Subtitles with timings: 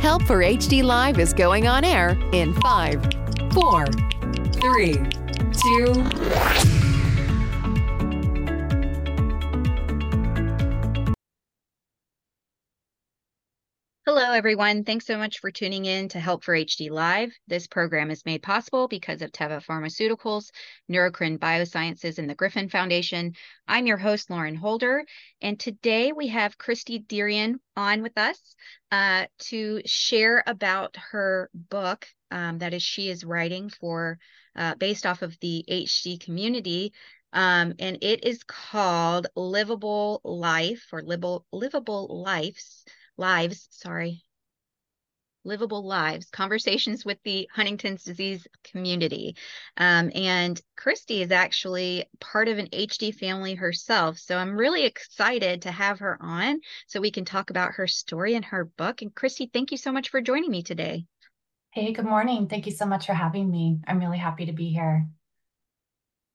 [0.00, 3.02] Help for HD Live is going on air in five,
[3.52, 3.84] four,
[4.54, 4.94] three,
[5.52, 6.89] two.
[14.06, 14.82] Hello, everyone.
[14.82, 17.32] Thanks so much for tuning in to Help for HD Live.
[17.46, 20.50] This program is made possible because of Teva Pharmaceuticals,
[20.90, 23.34] Neurocrine Biosciences, and the Griffin Foundation.
[23.68, 25.04] I'm your host, Lauren Holder,
[25.42, 28.40] and today we have Christy Dearien on with us
[28.90, 34.18] uh, to share about her book um, that is she is writing for
[34.56, 36.94] uh, based off of the HD community.
[37.34, 42.86] Um, and it is called Livable Life or Livable, Livable Lives
[43.20, 44.24] lives, sorry,
[45.44, 49.36] livable lives, conversations with the Huntington's disease community.
[49.76, 54.18] Um, and Christy is actually part of an HD family herself.
[54.18, 58.34] So I'm really excited to have her on so we can talk about her story
[58.34, 59.02] and her book.
[59.02, 61.04] And Christy, thank you so much for joining me today.
[61.72, 62.48] Hey, good morning.
[62.48, 63.80] Thank you so much for having me.
[63.86, 65.08] I'm really happy to be here.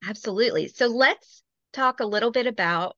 [0.08, 0.68] Absolutely.
[0.68, 2.96] So let's talk a little bit about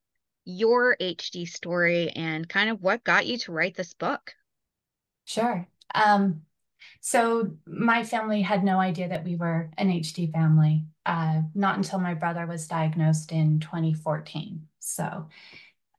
[0.47, 4.33] your HD story and kind of what got you to write this book.
[5.25, 5.67] Sure.
[5.93, 6.43] Um,
[7.01, 11.99] so my family had no idea that we were an HD family, uh, not until
[11.99, 14.67] my brother was diagnosed in 2014.
[14.79, 15.27] So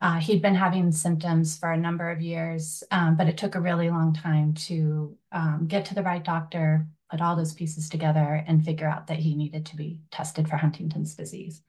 [0.01, 3.61] uh, he'd been having symptoms for a number of years, um, but it took a
[3.61, 8.43] really long time to um, get to the right doctor, put all those pieces together,
[8.47, 11.61] and figure out that he needed to be tested for Huntington's disease.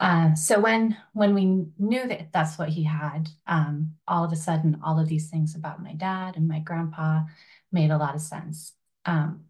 [0.00, 1.44] Uh, so when when we
[1.78, 5.56] knew that that's what he had, um, all of a sudden, all of these things
[5.56, 7.22] about my dad and my grandpa
[7.72, 8.74] made a lot of sense.
[9.04, 9.44] Um,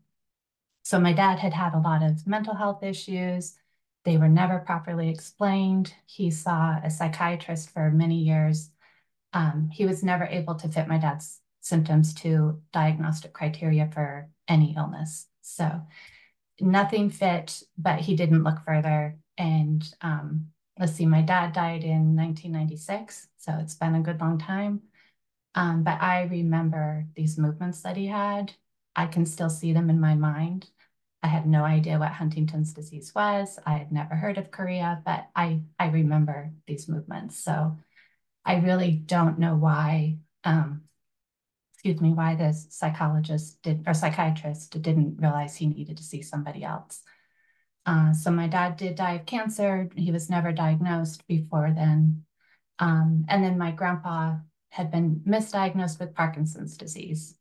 [0.82, 3.56] so my dad had had a lot of mental health issues.
[4.04, 5.92] They were never properly explained.
[6.06, 8.70] He saw a psychiatrist for many years.
[9.34, 14.74] Um, he was never able to fit my dad's symptoms to diagnostic criteria for any
[14.78, 15.26] illness.
[15.42, 15.82] So
[16.58, 22.16] nothing fit, but he didn't look further and um, let's see, my dad died in
[22.16, 24.82] 1996, so it's been a good long time.
[25.54, 28.52] Um, but I remember these movements that he had.
[28.94, 30.68] I can still see them in my mind.
[31.22, 33.58] I had no idea what Huntington's disease was.
[33.64, 37.38] I had never heard of chorea, but I, I remember these movements.
[37.42, 37.76] So
[38.44, 40.82] I really don't know why, um,
[41.74, 46.64] excuse me, why this psychologist did or psychiatrist didn't realize he needed to see somebody
[46.64, 47.02] else.
[47.88, 49.88] Uh, so my dad did die of cancer.
[49.96, 52.22] He was never diagnosed before then.
[52.78, 54.36] Um, and then my grandpa
[54.68, 57.34] had been misdiagnosed with Parkinson's disease,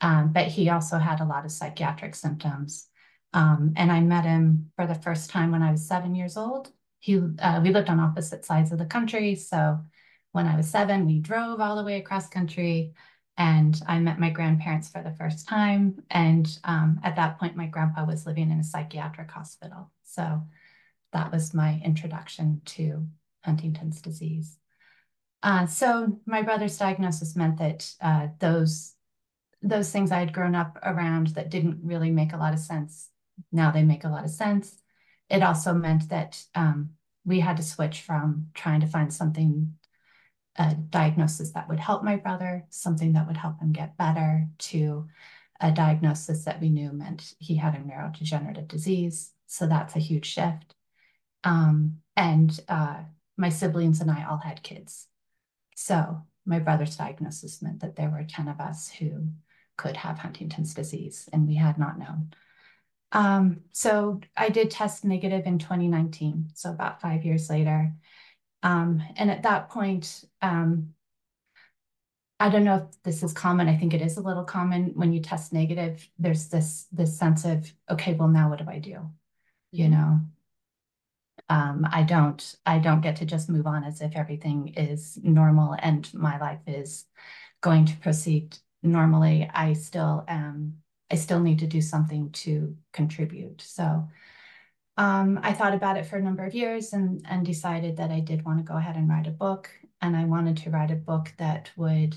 [0.00, 2.88] um, but he also had a lot of psychiatric symptoms.
[3.34, 6.72] Um, and I met him for the first time when I was seven years old.
[6.98, 9.36] He, uh, we lived on opposite sides of the country.
[9.36, 9.78] So
[10.32, 12.94] when I was seven, we drove all the way across country
[13.36, 16.02] and I met my grandparents for the first time.
[16.10, 19.90] And um, at that point, my grandpa was living in a psychiatric hospital.
[20.04, 20.42] So
[21.12, 23.06] that was my introduction to
[23.44, 24.58] Huntington's disease.
[25.42, 28.92] Uh, so my brother's diagnosis meant that uh, those
[29.60, 33.08] those things I had grown up around that didn't really make a lot of sense.
[33.50, 34.76] Now they make a lot of sense.
[35.30, 36.90] It also meant that um,
[37.24, 39.74] we had to switch from trying to find something
[40.56, 45.06] a diagnosis that would help my brother, something that would help him get better, to
[45.60, 49.32] a diagnosis that we knew meant he had a neurodegenerative disease.
[49.46, 50.74] So that's a huge shift.
[51.42, 53.02] Um, and uh,
[53.36, 55.06] my siblings and I all had kids.
[55.76, 59.28] So my brother's diagnosis meant that there were 10 of us who
[59.76, 62.32] could have Huntington's disease, and we had not known.
[63.12, 67.92] Um, so I did test negative in 2019, so about five years later.
[68.64, 70.94] Um, and at that point, um,
[72.40, 73.68] I don't know if this is common.
[73.68, 76.08] I think it is a little common when you test negative.
[76.18, 79.10] There's this this sense of okay, well now what do I do?
[79.70, 79.92] You mm-hmm.
[79.92, 80.20] know,
[81.48, 85.76] um, I don't I don't get to just move on as if everything is normal
[85.78, 87.04] and my life is
[87.60, 89.48] going to proceed normally.
[89.52, 90.78] I still am.
[91.10, 93.60] I still need to do something to contribute.
[93.60, 94.08] So
[94.96, 98.20] um, I thought about it for a number of years and, and decided that I
[98.20, 99.70] did want to go ahead and write a book.
[100.00, 102.16] And I wanted to write a book that would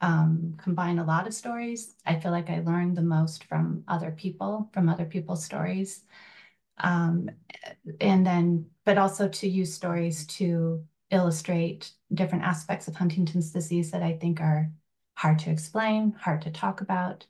[0.00, 1.94] um, combine a lot of stories.
[2.04, 6.04] I feel like I learned the most from other people, from other people's stories.
[6.78, 7.30] Um,
[8.00, 14.02] and then, but also to use stories to illustrate different aspects of Huntington's disease that
[14.02, 14.70] I think are
[15.14, 17.26] hard to explain, hard to talk about.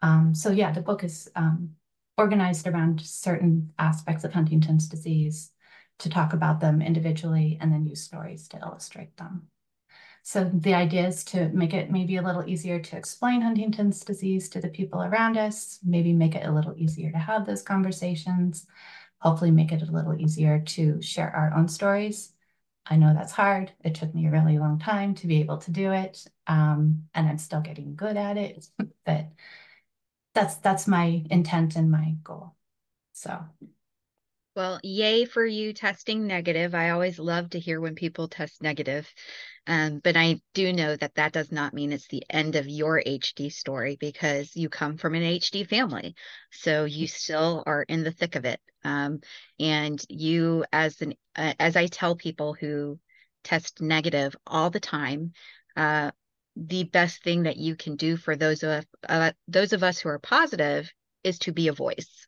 [0.00, 1.76] Um, so yeah, the book is um,
[2.22, 5.50] organized around certain aspects of Huntington's disease
[5.98, 9.48] to talk about them individually and then use stories to illustrate them.
[10.22, 14.48] So the idea is to make it maybe a little easier to explain Huntington's disease
[14.50, 18.68] to the people around us, maybe make it a little easier to have those conversations,
[19.18, 22.34] hopefully make it a little easier to share our own stories.
[22.86, 23.72] I know that's hard.
[23.84, 26.24] It took me a really long time to be able to do it.
[26.46, 28.68] Um, and I'm still getting good at it,
[29.04, 29.26] but
[30.34, 32.54] that's that's my intent and my goal.
[33.12, 33.44] So
[34.54, 36.74] well, yay for you testing negative.
[36.74, 39.10] I always love to hear when people test negative.
[39.66, 43.02] Um, but I do know that that does not mean it's the end of your
[43.06, 46.14] HD story because you come from an HD family.
[46.50, 48.60] So you still are in the thick of it.
[48.84, 49.20] Um,
[49.58, 52.98] and you, as an, uh, as I tell people who
[53.44, 55.32] test negative all the time,
[55.76, 56.10] uh,
[56.56, 60.08] the best thing that you can do for those of uh, those of us who
[60.08, 60.90] are positive
[61.24, 62.26] is to be a voice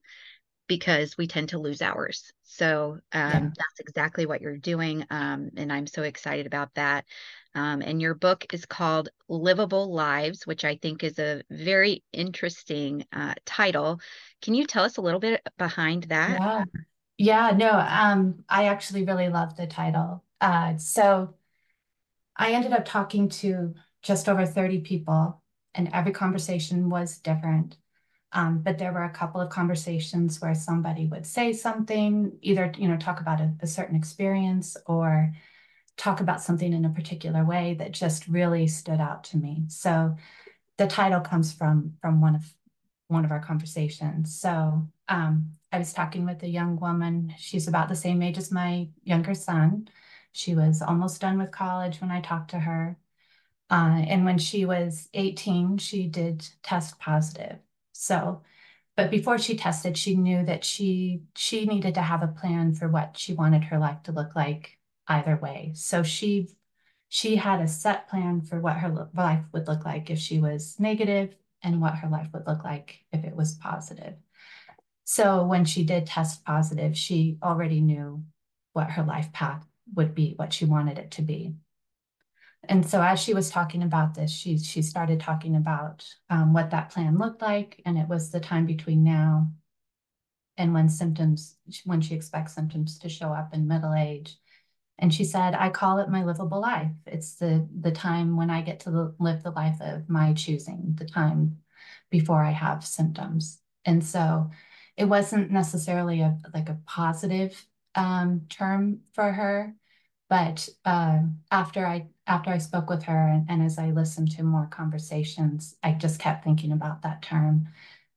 [0.66, 2.32] because we tend to lose ours.
[2.42, 3.40] So um, yeah.
[3.40, 5.04] that's exactly what you're doing.
[5.10, 7.04] Um, and I'm so excited about that.
[7.54, 13.04] Um, and your book is called Livable Lives, which I think is a very interesting
[13.12, 14.00] uh, title.
[14.42, 16.40] Can you tell us a little bit behind that?
[16.40, 16.64] Yeah,
[17.18, 20.24] yeah no, um, I actually really love the title.
[20.40, 21.34] Uh, so
[22.36, 23.74] I ended up talking to
[24.04, 25.42] just over 30 people,
[25.74, 27.76] and every conversation was different.
[28.32, 32.88] Um, but there were a couple of conversations where somebody would say something, either you
[32.88, 35.32] know talk about a, a certain experience or
[35.96, 39.64] talk about something in a particular way that just really stood out to me.
[39.68, 40.16] So
[40.76, 42.54] the title comes from from one of
[43.08, 44.38] one of our conversations.
[44.38, 47.34] So um, I was talking with a young woman.
[47.38, 49.88] She's about the same age as my younger son.
[50.32, 52.96] She was almost done with college when I talked to her.
[53.70, 57.58] Uh, and when she was 18, she did test positive.
[57.92, 58.42] So,
[58.96, 62.88] but before she tested, she knew that she she needed to have a plan for
[62.88, 64.78] what she wanted her life to look like
[65.08, 65.72] either way.
[65.74, 66.48] So she
[67.08, 70.78] she had a set plan for what her life would look like if she was
[70.78, 74.14] negative and what her life would look like if it was positive.
[75.04, 78.24] So when she did test positive, she already knew
[78.72, 81.54] what her life path would be, what she wanted it to be
[82.68, 86.70] and so as she was talking about this, she she started talking about um, what
[86.70, 89.52] that plan looked like, and it was the time between now
[90.56, 94.38] and when symptoms when she expects symptoms to show up in middle age.
[94.98, 96.92] And she said, "I call it my livable life.
[97.06, 101.06] It's the the time when I get to live the life of my choosing, the
[101.06, 101.58] time
[102.10, 104.50] before I have symptoms." And so,
[104.96, 109.74] it wasn't necessarily a like a positive um, term for her
[110.34, 111.20] but uh,
[111.52, 115.76] after I after I spoke with her and, and as I listened to more conversations,
[115.80, 117.68] I just kept thinking about that term.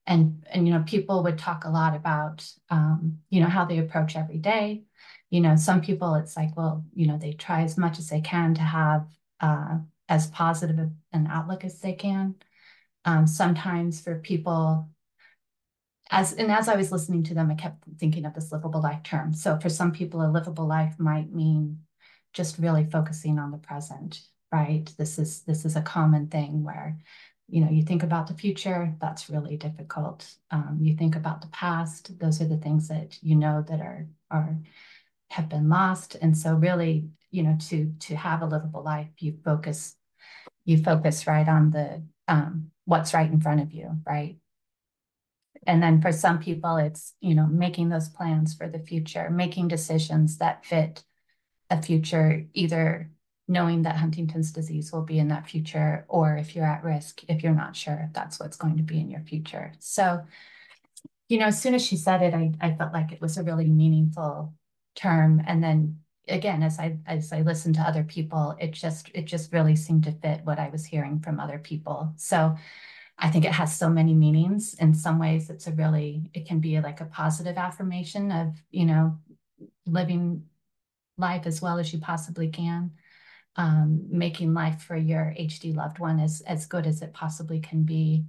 [0.04, 3.78] And, and you know, people would talk a lot about, um, you know, how they
[3.78, 4.82] approach every day.
[5.30, 8.20] You know, some people, it's like, well, you know, they try as much as they
[8.20, 9.06] can to have
[9.40, 9.78] uh,
[10.08, 12.34] as positive an outlook as they can.
[13.04, 14.88] Um, sometimes for people,
[16.10, 19.04] as and as I was listening to them, I kept thinking of this livable life
[19.04, 19.34] term.
[19.34, 21.80] So for some people, a livable life might mean
[22.32, 24.20] just really focusing on the present,
[24.52, 24.90] right?
[24.98, 26.98] This is this is a common thing where,
[27.48, 30.34] you know, you think about the future, that's really difficult.
[30.50, 34.06] Um, you think about the past, those are the things that you know that are
[34.30, 34.58] are
[35.30, 36.16] have been lost.
[36.20, 39.96] And so really, you know, to to have a livable life, you focus
[40.64, 44.36] you focus right on the um, what's right in front of you, right?
[45.66, 49.68] And then for some people, it's, you know, making those plans for the future, making
[49.68, 51.04] decisions that fit
[51.70, 53.10] a future, either
[53.46, 57.42] knowing that Huntington's disease will be in that future, or if you're at risk, if
[57.42, 59.72] you're not sure if that's what's going to be in your future.
[59.78, 60.22] So,
[61.28, 63.42] you know, as soon as she said it, I, I felt like it was a
[63.42, 64.54] really meaningful
[64.96, 65.42] term.
[65.46, 69.52] And then again, as I as I listened to other people, it just it just
[69.52, 72.12] really seemed to fit what I was hearing from other people.
[72.16, 72.56] So
[73.18, 74.74] I think it has so many meanings.
[74.74, 78.84] In some ways, it's a really, it can be like a positive affirmation of, you
[78.84, 79.18] know,
[79.86, 80.44] living
[81.18, 82.92] life as well as you possibly can,
[83.56, 87.82] um, making life for your HD loved one as, as good as it possibly can
[87.84, 88.24] be.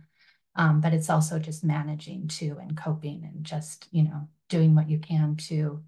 [0.56, 4.90] Um, but it's also just managing too and coping and just, you know, doing what
[4.90, 5.84] you can to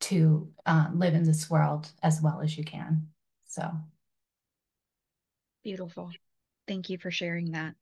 [0.00, 3.08] to uh, live in this world as well as you can.
[3.46, 3.70] So
[5.62, 6.10] beautiful.
[6.66, 7.74] Thank you for sharing that.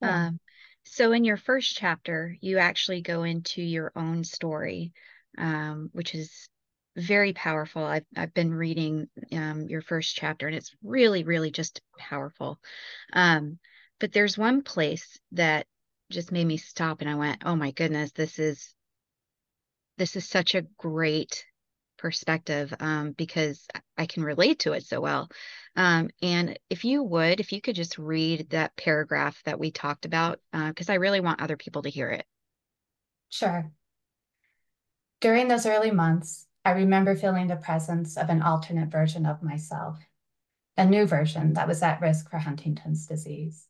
[0.00, 0.26] Yeah.
[0.26, 0.40] Um,
[0.84, 4.92] so, in your first chapter, you actually go into your own story,
[5.38, 6.48] um, which is
[6.96, 7.84] very powerful.
[7.84, 12.58] I've, I've been reading um, your first chapter, and it's really, really just powerful.
[13.12, 13.58] Um,
[13.98, 15.66] but there's one place that
[16.10, 18.74] just made me stop, and I went, "Oh my goodness, this is
[19.98, 21.44] this is such a great
[21.98, 23.66] perspective um, because
[23.98, 25.28] I can relate to it so well.
[25.76, 30.06] Um, and if you would, if you could just read that paragraph that we talked
[30.06, 32.24] about, because uh, I really want other people to hear it.
[33.28, 33.70] Sure.
[35.20, 39.98] During those early months, I remember feeling the presence of an alternate version of myself,
[40.76, 43.66] a new version that was at risk for Huntington's disease.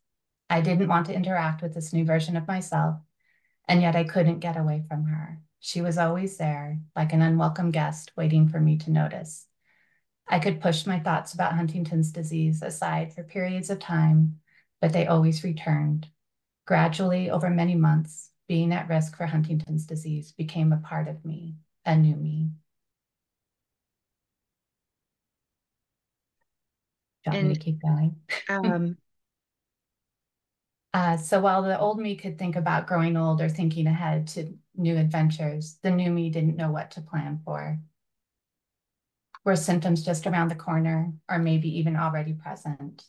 [0.48, 2.96] I didn't want to interact with this new version of myself,
[3.68, 5.38] and yet I couldn't get away from her.
[5.60, 9.46] She was always there, like an unwelcome guest waiting for me to notice.
[10.26, 14.40] I could push my thoughts about Huntington's disease aside for periods of time,
[14.80, 16.08] but they always returned.
[16.66, 21.54] Gradually, over many months, being at risk for Huntington's disease became a part of me,
[21.86, 22.50] a new me.
[27.24, 28.16] Do you want and, me to keep going?
[28.48, 28.96] Um,
[30.92, 34.52] uh, so while the old me could think about growing old or thinking ahead to
[34.76, 37.78] new adventures, the new me didn't know what to plan for.
[39.44, 43.04] Were symptoms just around the corner or maybe even already present?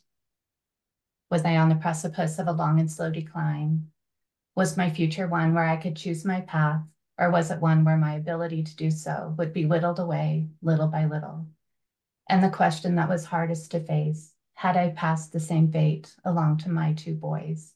[1.30, 3.88] Was I on the precipice of a long and slow decline?
[4.54, 6.82] Was my future one where I could choose my path,
[7.18, 10.88] or was it one where my ability to do so would be whittled away little
[10.88, 11.46] by little?
[12.28, 16.58] And the question that was hardest to face had I passed the same fate along
[16.58, 17.74] to my two boys?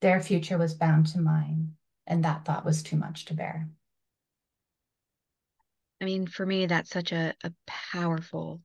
[0.00, 1.74] Their future was bound to mine,
[2.06, 3.68] and that thought was too much to bear.
[6.00, 8.60] I mean, for me, that's such a, a powerful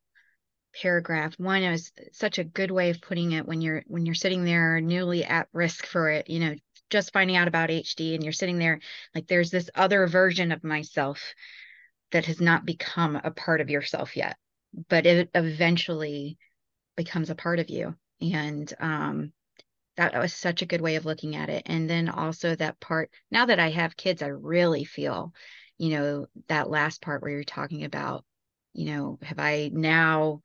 [0.82, 1.34] paragraph.
[1.38, 4.82] One is such a good way of putting it when you're when you're sitting there
[4.82, 6.56] newly at risk for it, you know,
[6.90, 8.80] just finding out about HD and you're sitting there
[9.14, 11.34] like there's this other version of myself
[12.12, 14.38] that has not become a part of yourself yet,
[14.90, 16.38] but it eventually
[16.96, 17.96] becomes a part of you.
[18.22, 19.34] And um
[19.98, 21.64] that was such a good way of looking at it.
[21.66, 25.34] And then also that part, now that I have kids, I really feel,
[25.80, 28.24] you know, that last part where you're talking about,
[28.74, 30.42] you know, have I now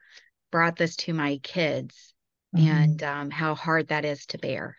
[0.51, 2.15] brought this to my kids
[2.57, 2.67] mm-hmm.
[2.67, 4.75] and um, how hard that is to bear.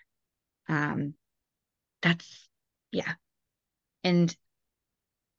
[0.67, 1.13] Um,
[2.01, 2.49] that's,
[2.91, 3.13] yeah.
[4.03, 4.35] And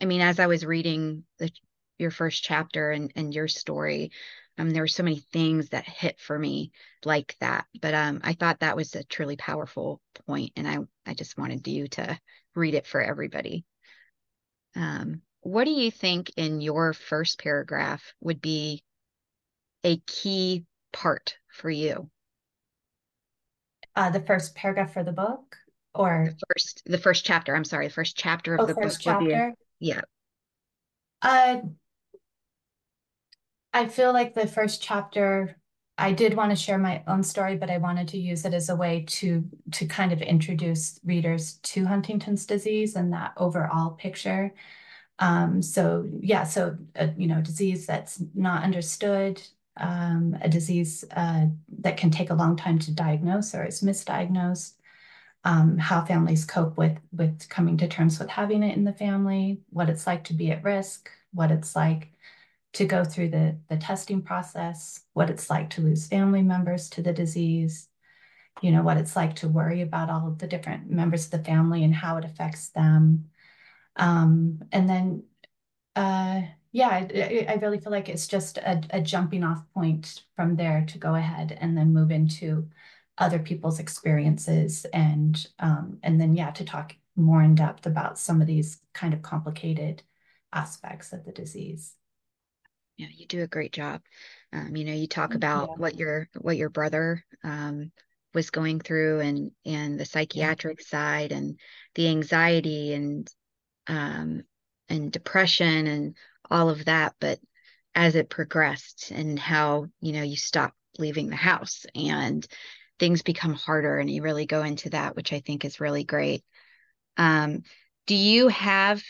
[0.01, 1.51] I mean, as I was reading the,
[1.99, 4.11] your first chapter and, and your story,
[4.59, 6.71] um, there were so many things that hit for me
[7.05, 7.67] like that.
[7.81, 11.67] But um, I thought that was a truly powerful point, and I I just wanted
[11.67, 12.19] you to
[12.55, 13.65] read it for everybody.
[14.77, 18.83] Um, what do you think in your first paragraph would be
[19.83, 22.11] a key part for you?
[23.97, 25.57] Uh, the first paragraph for the book,
[25.95, 27.55] or the first the first chapter.
[27.55, 29.21] I'm sorry, the first chapter of oh, the first book.
[29.21, 29.55] Chapter?
[29.81, 30.01] yeah.
[31.23, 31.59] Uh,
[33.75, 35.57] I feel like the first chapter,
[35.99, 38.69] I did want to share my own story, but I wanted to use it as
[38.69, 44.55] a way to to kind of introduce readers to Huntington's disease and that overall picture.
[45.19, 49.43] Um, so yeah, so uh, you know, disease that's not understood,
[49.77, 51.47] um, a disease uh,
[51.81, 54.75] that can take a long time to diagnose or is misdiagnosed.
[55.45, 59.63] Um, how families cope with with coming to terms with having it in the family,
[59.71, 62.14] what it's like to be at risk, what it's like
[62.75, 67.03] to go through the, the testing process, what it's like to lose family members to
[67.03, 67.89] the disease,
[68.63, 71.45] you know, what it's like to worry about all of the different members of the
[71.45, 73.27] family and how it affects them.
[73.97, 75.23] Um, and then,
[75.95, 80.57] uh, yeah, I, I, really feel like it's just a, a jumping off point from
[80.57, 82.69] there to go ahead and then move into
[83.19, 88.41] other people's experiences and um, and then yeah to talk more in depth about some
[88.41, 90.03] of these kind of complicated
[90.53, 91.95] aspects of the disease
[92.97, 94.03] yeah, you do a great job.
[94.53, 95.75] Um, you know, you talk about yeah.
[95.77, 97.91] what your what your brother um,
[98.33, 100.87] was going through and and the psychiatric yeah.
[100.87, 101.59] side and
[101.95, 103.29] the anxiety and
[103.87, 104.43] um,
[104.89, 106.17] and depression and
[106.51, 107.15] all of that.
[107.21, 107.41] But
[107.95, 112.47] as it progressed and how you know you stop leaving the house and
[113.01, 116.45] things become harder and you really go into that, which I think is really great.
[117.17, 117.63] Um,
[118.07, 119.03] do you have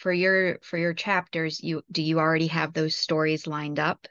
[0.00, 4.08] for your for your chapters you do you already have those stories lined up?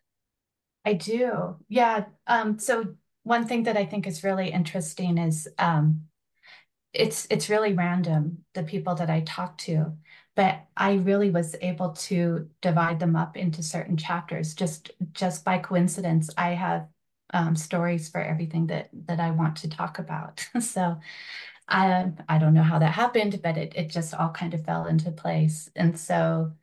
[0.86, 1.58] I do.
[1.68, 6.02] Yeah um so one thing that i think is really interesting is um
[6.94, 9.94] it's it's really random the people that i talk to
[10.36, 15.58] but i really was able to divide them up into certain chapters just just by
[15.58, 16.30] coincidence.
[16.38, 16.88] I have
[17.34, 20.48] um, stories for everything that that I want to talk about.
[20.60, 20.98] so
[21.70, 24.88] I I don't know how that happened, but it it just all kind of fell
[24.88, 25.70] into place.
[25.76, 26.54] And so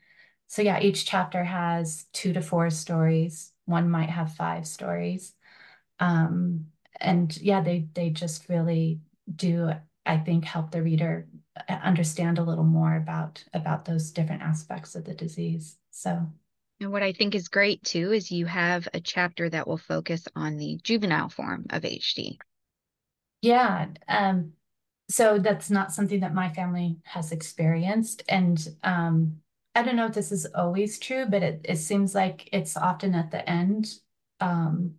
[0.48, 3.52] so yeah, each chapter has two to four stories.
[3.66, 5.34] One might have five stories.
[6.00, 6.68] Um,
[7.00, 9.00] and yeah, they they just really
[9.34, 9.72] do,
[10.06, 11.28] I think, help the reader
[11.68, 15.78] uh, understand a little more about about those different aspects of the disease.
[15.90, 16.32] So
[16.80, 20.26] and what I think is great too is you have a chapter that will focus
[20.34, 22.38] on the juvenile form of HD.
[23.40, 23.88] Yeah.
[24.08, 24.52] Um,
[25.08, 28.22] so that's not something that my family has experienced.
[28.28, 29.36] And um,
[29.74, 33.14] I don't know if this is always true, but it, it seems like it's often
[33.14, 33.88] at the end,
[34.40, 34.94] um,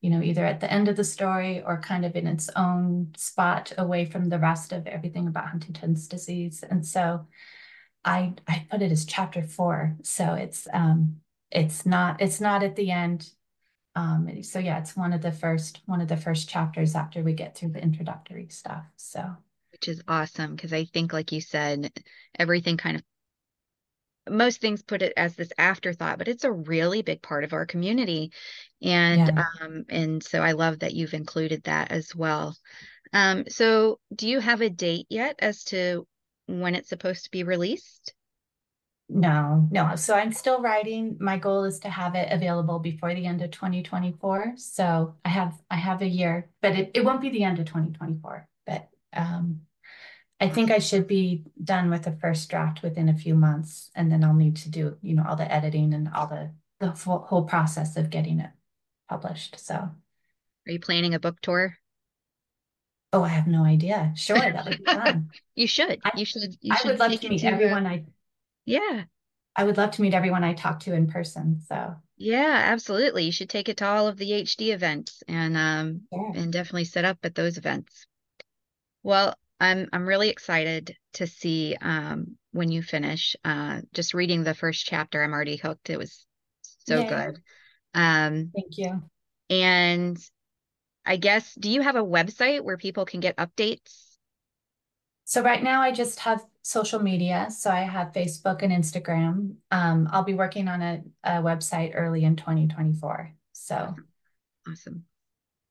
[0.00, 3.12] you know, either at the end of the story or kind of in its own
[3.16, 6.62] spot away from the rest of everything about Huntington's disease.
[6.62, 7.26] And so
[8.04, 9.96] I I put it as chapter four.
[10.02, 11.16] So it's um
[11.50, 13.28] it's not it's not at the end.
[13.96, 17.32] Um, so yeah, it's one of the first one of the first chapters after we
[17.32, 18.84] get through the introductory stuff.
[18.96, 19.36] So
[19.80, 21.92] which is awesome because I think, like you said,
[22.38, 23.02] everything kind of
[24.28, 27.64] most things put it as this afterthought, but it's a really big part of our
[27.64, 28.30] community.
[28.82, 29.44] And yeah.
[29.62, 32.56] um, and so I love that you've included that as well.
[33.12, 36.06] Um, so do you have a date yet as to
[36.46, 38.12] when it's supposed to be released?
[39.08, 39.96] No, no.
[39.96, 41.16] So I'm still writing.
[41.18, 44.54] My goal is to have it available before the end of 2024.
[44.56, 47.64] So I have I have a year, but it, it won't be the end of
[47.64, 48.46] 2024.
[48.66, 49.62] But um,
[50.40, 54.10] I think I should be done with the first draft within a few months, and
[54.10, 57.42] then I'll need to do, you know, all the editing and all the the whole
[57.42, 58.50] process of getting it
[59.08, 59.58] published.
[59.58, 61.76] So, are you planning a book tour?
[63.12, 64.12] Oh, I have no idea.
[64.16, 65.30] Sure, that would be fun.
[65.56, 65.98] you should.
[66.04, 66.56] I, you should.
[66.60, 67.88] You I should would love to meet everyone a...
[67.88, 68.04] I.
[68.64, 69.04] Yeah.
[69.56, 71.60] I would love to meet everyone I talk to in person.
[71.68, 71.96] So.
[72.16, 73.24] Yeah, absolutely.
[73.24, 76.32] You should take it to all of the HD events and um yeah.
[76.34, 78.06] and definitely set up at those events.
[79.02, 83.36] Well, I'm I'm really excited to see um, when you finish.
[83.44, 85.90] Uh, just reading the first chapter, I'm already hooked.
[85.90, 86.24] It was
[86.86, 87.08] so yeah.
[87.08, 87.42] good.
[87.94, 89.02] Um, Thank you.
[89.50, 90.18] And
[91.04, 94.04] I guess, do you have a website where people can get updates?
[95.24, 97.48] So right now, I just have social media.
[97.50, 99.54] So I have Facebook and Instagram.
[99.70, 103.32] Um, I'll be working on a, a website early in 2024.
[103.52, 104.08] So awesome.
[104.68, 105.04] awesome.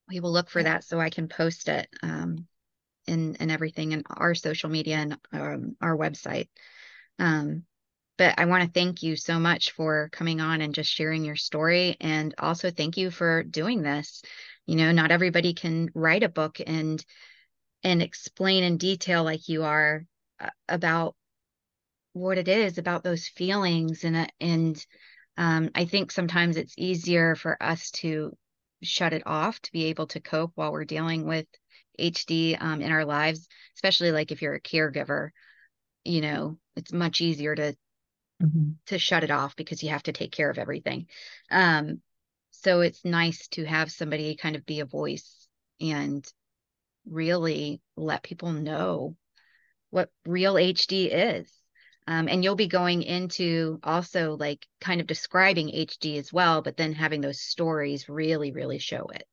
[0.10, 1.88] We will look for that so I can post it.
[2.02, 2.48] Um,
[3.08, 6.50] and and everything in our social media and um, our website.
[7.20, 7.64] Um,
[8.18, 11.36] but I want to thank you so much for coming on and just sharing your
[11.36, 14.24] story, and also thank you for doing this.
[14.66, 17.04] You know, not everybody can write a book and
[17.84, 20.06] and explain in detail like you are
[20.40, 21.16] uh, about
[22.14, 24.86] what it is about those feelings and uh, and
[25.38, 28.36] um, I think sometimes it's easier for us to
[28.82, 31.46] shut it off to be able to cope while we're dealing with
[32.00, 35.30] HD um, in our lives, especially like if you're a caregiver,
[36.04, 37.76] you know, it's much easier to
[38.42, 38.72] mm-hmm.
[38.88, 41.08] to shut it off because you have to take care of everything.
[41.52, 42.02] Um,
[42.52, 45.48] so it's nice to have somebody kind of be a voice
[45.80, 46.26] and
[47.10, 49.16] really let people know
[49.90, 51.52] what real HD is.
[52.08, 56.78] Um, and you'll be going into also like kind of describing HD as well, but
[56.78, 59.28] then having those stories really, really show it.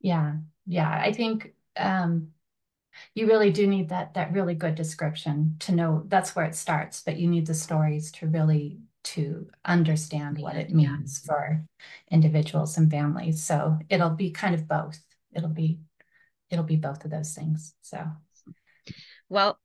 [0.00, 0.36] Yeah.
[0.66, 0.90] Yeah.
[0.90, 2.28] I think um,
[3.14, 7.02] you really do need that that really good description to know that's where it starts
[7.04, 11.32] but you need the stories to really to understand what it means yeah.
[11.32, 11.64] for
[12.10, 13.40] individuals and families.
[13.40, 14.98] So it'll be kind of both.
[15.32, 15.78] It'll be
[16.50, 17.74] it'll be both of those things.
[17.82, 18.04] So
[19.28, 19.60] well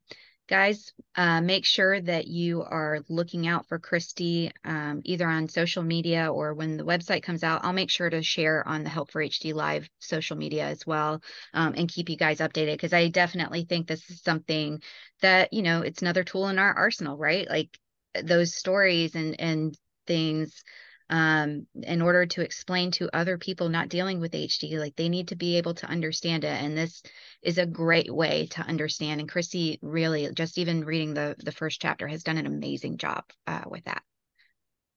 [0.51, 5.83] guys uh, make sure that you are looking out for christy um, either on social
[5.83, 9.09] media or when the website comes out i'll make sure to share on the help
[9.11, 11.21] for hd live social media as well
[11.53, 14.81] um, and keep you guys updated because i definitely think this is something
[15.21, 17.47] that you know it's another tool in our arsenal right?
[17.49, 17.77] Like
[18.23, 20.63] those stories and and things
[21.11, 24.79] um, in order to explain to other people not dealing with HD.
[24.79, 26.63] Like they need to be able to understand it.
[26.63, 27.03] And this
[27.43, 29.19] is a great way to understand.
[29.19, 33.25] And Christy really, just even reading the the first chapter, has done an amazing job
[33.45, 34.01] uh, with that.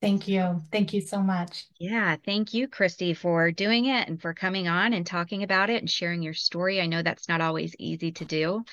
[0.01, 0.63] Thank you.
[0.71, 1.67] Thank you so much.
[1.79, 2.17] Yeah.
[2.25, 5.91] Thank you, Christy, for doing it and for coming on and talking about it and
[5.91, 6.81] sharing your story.
[6.81, 8.65] I know that's not always easy to do,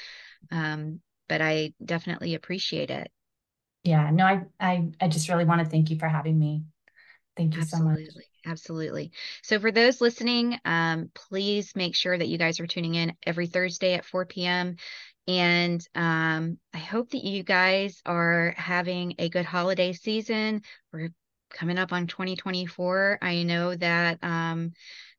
[0.51, 3.09] um, but I definitely appreciate it.
[3.83, 4.11] Yeah.
[4.11, 6.63] No, I, I, I just really want to thank you for having me.
[7.35, 8.05] Thank you Absolutely.
[8.05, 8.25] so much.
[8.45, 9.11] Absolutely.
[9.43, 13.47] So, for those listening, um, please make sure that you guys are tuning in every
[13.47, 14.75] Thursday at 4 p.m.
[15.27, 20.63] And um, I hope that you guys are having a good holiday season.
[20.91, 21.09] We're
[21.51, 23.19] coming up on 2024.
[23.21, 24.71] I know that um,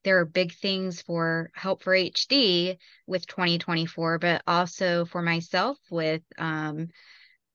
[0.03, 6.23] there are big things for Help for HD with 2024, but also for myself with
[6.39, 6.89] um,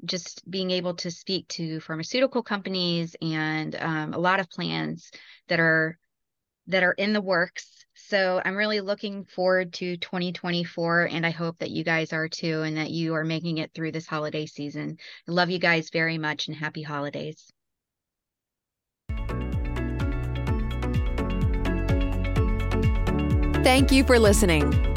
[0.05, 5.11] just being able to speak to pharmaceutical companies and um, a lot of plans
[5.47, 5.97] that are
[6.67, 7.85] that are in the works.
[7.95, 12.61] So I'm really looking forward to 2024 and I hope that you guys are too
[12.61, 14.97] and that you are making it through this holiday season.
[15.27, 17.51] I love you guys very much and happy holidays.
[23.63, 24.96] Thank you for listening.